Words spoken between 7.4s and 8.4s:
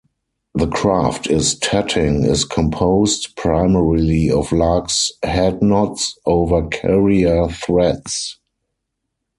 threads.